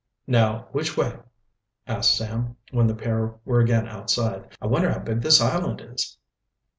[0.25, 1.15] "Now which way?"
[1.85, 4.47] asked Sam, when the pair were again outside.
[4.59, 6.17] "I wonder how big this island is?"